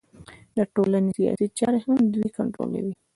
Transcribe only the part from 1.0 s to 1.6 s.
سیاسي